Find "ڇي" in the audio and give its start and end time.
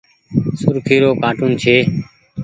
1.61-1.75